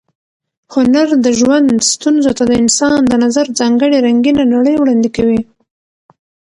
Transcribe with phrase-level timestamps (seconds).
[0.73, 5.41] هنر د ژوند ستونزو ته د انسان د نظر ځانګړې رنګینه نړۍ وړاندې کوي.